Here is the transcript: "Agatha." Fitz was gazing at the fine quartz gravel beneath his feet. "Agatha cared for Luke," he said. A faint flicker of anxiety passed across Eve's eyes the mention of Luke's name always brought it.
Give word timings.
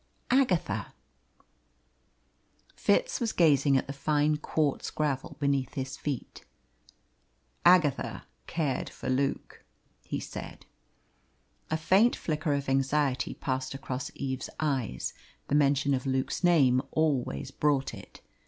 "Agatha." 0.31 0.95
Fitz 2.75 3.21
was 3.21 3.31
gazing 3.31 3.77
at 3.77 3.85
the 3.85 3.93
fine 3.93 4.35
quartz 4.35 4.89
gravel 4.89 5.37
beneath 5.39 5.75
his 5.75 5.95
feet. 5.95 6.43
"Agatha 7.65 8.25
cared 8.47 8.89
for 8.89 9.09
Luke," 9.11 9.63
he 10.01 10.19
said. 10.19 10.65
A 11.69 11.77
faint 11.77 12.15
flicker 12.15 12.55
of 12.55 12.67
anxiety 12.67 13.35
passed 13.35 13.75
across 13.75 14.09
Eve's 14.15 14.49
eyes 14.59 15.13
the 15.49 15.53
mention 15.53 15.93
of 15.93 16.07
Luke's 16.07 16.43
name 16.43 16.81
always 16.93 17.51
brought 17.51 17.93
it. 17.93 18.21